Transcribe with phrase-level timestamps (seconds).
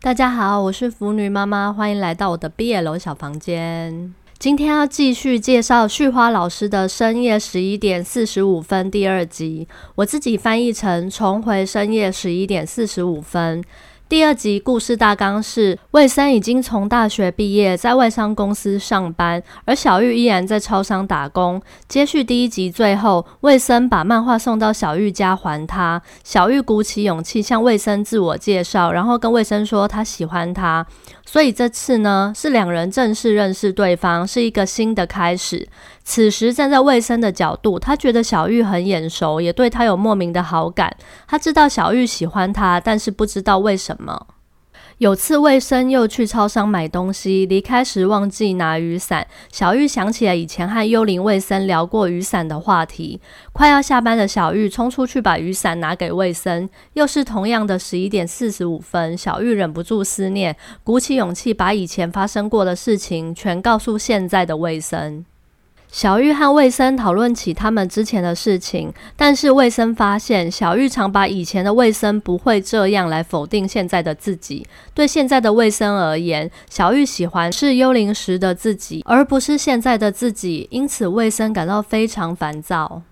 [0.00, 4.14] 大家好，我是腐女妈妈，欢迎来到我的毕业楼小房间。
[4.38, 9.66] 今天要继续介绍旭花老师的《深夜十一点四十五分》第二集，
[9.96, 13.60] 我自己翻译成“重回深夜十一点四十五分”。
[14.08, 21.60] 第二集故事大纲是：魏森已经从大学毕业，在外商公司上班，而小玉依然在超商打工。
[21.88, 26.00] 接续第一集，最后魏森把漫画送到小玉家还她。
[26.24, 30.86] 小玉鼓起勇气向魏森自我介绍，然后跟魏森说他喜欢他。
[31.30, 35.68] 所以这次呢，是两人正式认识对方，是一个新的开始。
[36.02, 40.90] 此时站在魏生的角度，他觉得小玉很眼熟，也对他有莫名的好感。
[41.26, 44.26] 他知道小玉喜欢他，但是不知道为什么。
[44.98, 49.24] 有次魏森又去超商买东西，离开时忘记拿雨伞。
[49.52, 53.20] 小玉想起了以前和幽灵魏森聊过雨伞的话题。
[53.52, 59.16] 快要下班的小玉冲出去把雨伞拿给魏森，又是同样的十一点四十五分。
[59.16, 65.24] 小玉忍不住思念，鼓起勇气把以前发生过的事情全告诉现在的魏森。
[65.90, 74.66] 小玉和卫生讨论起他们之前的事情，但是卫生发现小玉常把以前的卫生不会这样来否定现在的自己。
[74.94, 83.02] 对现在的卫生而言，小玉喜欢是幽灵时的自己，而不是现在的自己，因此卫生感到非常烦躁。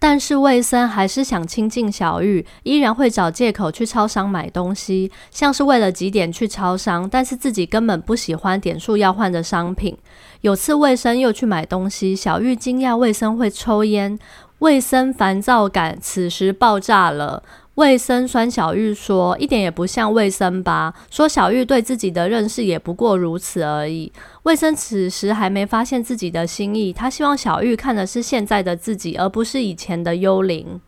[0.00, 9.96] 但是魏森还是想亲近小玉，依然会找借口去超商买东西，像是为了几点去超商，但是自己根本不喜欢点数要换的商品。
[10.42, 14.18] 有次魏森又去买东西，小玉惊讶魏森会抽烟，
[14.58, 17.42] 魏森烦躁感此时爆炸了。
[17.74, 20.94] 卫生酸小玉说：“一点也不像卫生吧？
[21.10, 24.12] 说小玉对自己的认识也不过如此而已。”
[24.44, 30.80] 卫生此时还没发现自己的心意，他希望小玉看的是现在的自己，而不是以前的幽灵。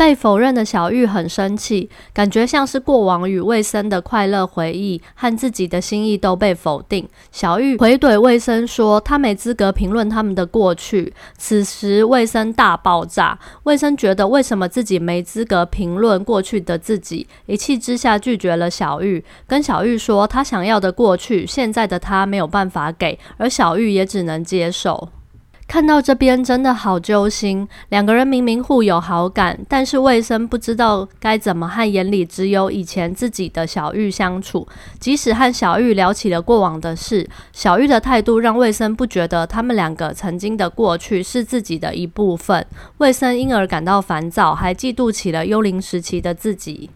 [0.00, 7.06] 被否认的小玉很生气，感觉像是过往与魏森的快乐回忆和自己的心意都被否定。
[7.30, 25.10] 小玉回怼魏森说：“他没资格评论他们的过去。”此时魏森大爆炸，魏森觉得为什么自己没资格评论过去的自己，一气之下拒绝了小玉，跟小玉说他想要的过去，现在的他没有办法给，而小玉也只能接受。
[25.70, 34.66] 看到这边真的好揪心，两个人明明互有好感，但是魏生不知道该怎么和眼里只有以前自己的小玉相处。
[34.98, 42.66] 即使和小玉聊起了过往的事，小玉的态度让魏生不觉得他们两个曾经的过去是自己的一部分。
[42.98, 46.90] 魏生因而感到烦躁，还嫉妒起了幽灵时期的自己。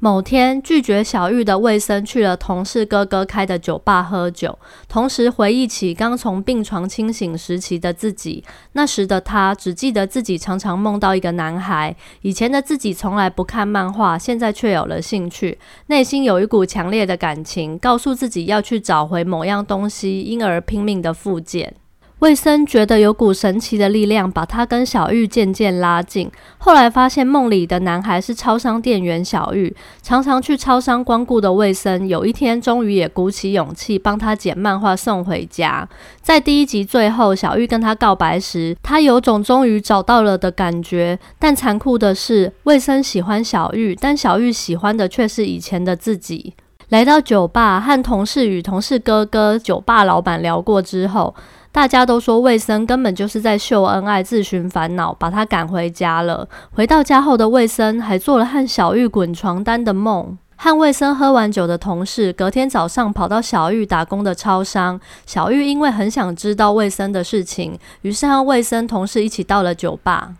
[0.00, 4.56] 某天，拒绝小玉的魏森去了同事哥哥开的酒吧喝酒，
[4.88, 8.44] 同时回忆起刚从病床清醒时期的自己。
[8.74, 11.96] 那时的他只记得自己常常梦到一个男孩。
[12.22, 21.74] 以前的自己从来不看漫画，现在却有了兴趣，内心有一股强烈的感情，告诉自己要去找回某样东西，因而拼命的复健。
[22.20, 26.28] 魏森觉得有股神奇的力量把他跟小玉渐渐拉近。
[26.58, 35.88] 后来发现梦里的男孩是超商店员小玉，常常去超商光顾的魏森，有一天终于也鼓起勇气帮他捡漫画送回家。
[36.20, 41.16] 在第一集最后，小玉跟他告白时，他有种终于找到了的感觉。
[41.38, 46.54] 但残酷的是，魏森喜欢小玉，但小玉喜欢的却是以前的自己。
[46.88, 51.32] 来到酒吧，和同事与同事哥哥、酒吧老板聊过之后。
[51.70, 56.48] 大家都说魏森根本就是在秀恩爱、自寻烦恼，把他赶回家了。
[56.72, 60.36] 回到家后的魏森还做了和小玉滚床单的梦。
[60.56, 65.00] 和魏森喝完酒的同事，隔天早上跑到小玉打工的超商。
[65.24, 70.34] 小玉因为很想知道魏森的事情，于是和魏森同事一起到了酒吧。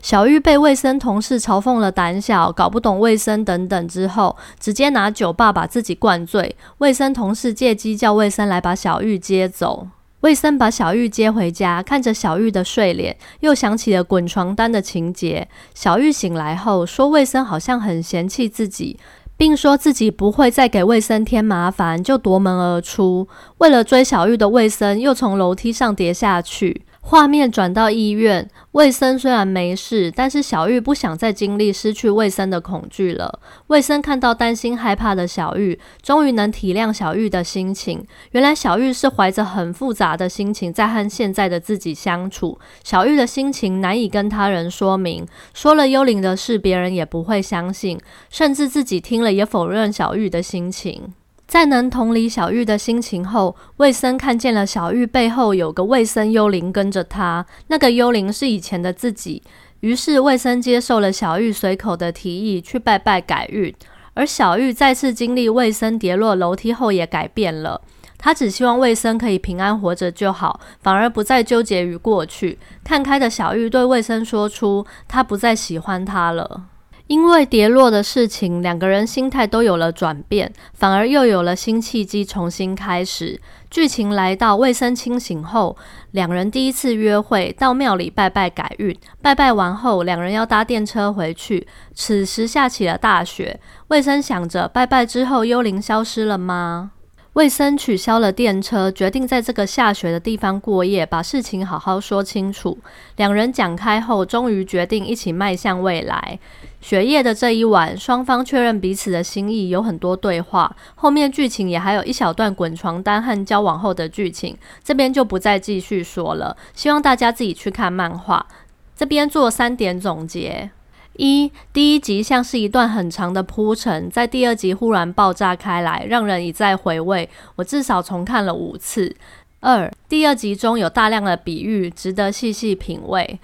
[0.00, 6.54] 小玉被魏森同事嘲讽了胆小、搞不懂魏森等等之后，直接拿酒吧把自己灌醉。
[6.78, 9.88] 魏森同事借机叫魏森来把小玉接走。
[10.24, 15.46] 魏森把小玉接回家，看着小玉的睡脸，又想起了滚床单的情节。
[15.74, 18.98] 小玉醒来后说：“魏森好像很嫌弃自己，
[19.36, 23.28] 并说自己不会再给魏森添麻烦，就夺门而出。
[23.58, 33.40] 为了追小玉的魏森，又从楼梯上跌下去。”画面转到医院，魏森虽然没事，但是小玉不想再经历失去魏森的恐惧了。
[33.66, 38.02] 魏森看到担心害怕的小玉，终于能体谅小玉的心情。
[38.30, 42.58] 原来小玉是怀着很复杂的心情在和现在的自己相处。
[42.82, 51.12] 小玉的心情难以跟他人说明，说了幽灵的事，别人也不会相信，甚至自己听了也否认小玉的心情。
[51.54, 59.40] 在能同理小玉的心情后，魏森看见了小玉背后有个魏森幽灵跟着他，那个幽灵是以前的自己。
[59.78, 63.72] 于是魏森接受了小玉随口的提议，去拜拜改运。
[64.14, 67.80] 而小玉再次经历卫生跌落楼梯后也改变了，
[68.18, 72.58] 她只希望卫生可以平安活着就好，反而不再纠结于过去。
[72.82, 76.62] 看开的小玉对卫生说出，她不再喜欢他了。
[77.06, 83.38] 因为跌落的事情，两个人心态都有了转变，反而又有了新契机，重新开始。
[83.70, 85.76] 剧情来到卫生清醒后，
[86.12, 88.96] 两人第一次约会，到庙里拜拜改运。
[89.20, 91.66] 拜拜完后，两人要搭电车回去。
[91.94, 96.92] 此时下起了大雪，卫生想着拜拜之后幽灵消失了吗？
[97.34, 102.78] 卫生取消了电车，决定在这个下雪的地方过夜，把事情好好说清楚。
[103.16, 106.38] 两人讲开后，终于决定一起迈向未来。
[106.80, 110.76] 雪夜的这一晚，双方确认彼此的心意，有很多对话。
[110.94, 116.56] 后面剧情也还有一小段滚床单和交往后的剧情，这边就不再继续说了。
[116.72, 118.46] 希望大家自己去看漫画。
[118.94, 120.70] 这边做三点总结。
[121.16, 127.28] 一第一集像是一段很长的铺陈，在第二集忽然爆炸开来，让人一再回味。
[127.56, 129.14] 我至少重看了五次。
[129.60, 133.38] 二第二集中有大量的比喻，值得细细品味。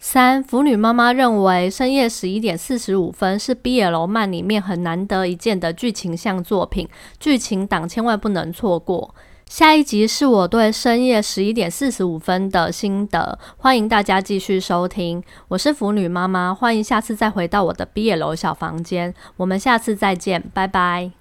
[0.00, 6.88] 三腐女妈妈认为深夜十一点四十五分是 BL 漫里面很难得一见的剧情向作品，
[7.18, 9.12] 剧情党千万不能错过。
[9.48, 15.22] 下一集是我对深夜十一点四十五分的心得，欢迎大家继续收听。
[15.48, 21.17] 我是腐女妈妈，欢迎下次再回到我的毕业楼小房间，我们下次再见，拜拜。